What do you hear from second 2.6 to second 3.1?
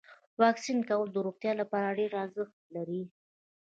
لري.